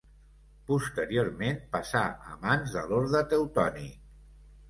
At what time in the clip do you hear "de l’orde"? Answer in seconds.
2.77-3.21